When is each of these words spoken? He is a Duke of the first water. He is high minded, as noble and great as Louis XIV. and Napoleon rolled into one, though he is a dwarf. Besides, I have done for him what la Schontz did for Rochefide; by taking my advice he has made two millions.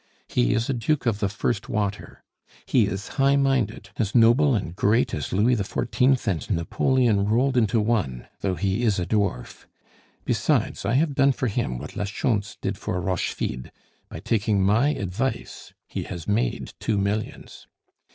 He 0.27 0.55
is 0.55 0.67
a 0.67 0.73
Duke 0.73 1.05
of 1.05 1.19
the 1.19 1.29
first 1.29 1.69
water. 1.69 2.23
He 2.65 2.87
is 2.87 3.07
high 3.21 3.35
minded, 3.35 3.91
as 3.97 4.15
noble 4.15 4.55
and 4.55 4.75
great 4.75 5.13
as 5.13 5.31
Louis 5.31 5.55
XIV. 5.55 6.25
and 6.47 6.55
Napoleon 6.57 7.25
rolled 7.25 7.55
into 7.55 7.79
one, 7.79 8.25
though 8.39 8.55
he 8.55 8.81
is 8.81 8.97
a 8.97 9.05
dwarf. 9.05 9.67
Besides, 10.25 10.85
I 10.85 10.93
have 10.93 11.13
done 11.13 11.33
for 11.33 11.45
him 11.45 11.77
what 11.77 11.95
la 11.95 12.05
Schontz 12.05 12.57
did 12.61 12.79
for 12.79 12.99
Rochefide; 12.99 13.71
by 14.09 14.19
taking 14.19 14.63
my 14.63 14.89
advice 14.89 15.71
he 15.87 16.01
has 16.05 16.27
made 16.27 16.73
two 16.79 16.97
millions. 16.97 17.67